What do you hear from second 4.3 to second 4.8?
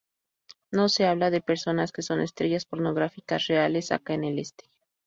este.